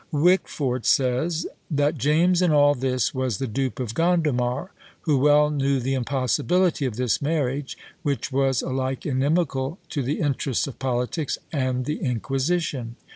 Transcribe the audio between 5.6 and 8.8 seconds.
the impossibility of this marriage, which was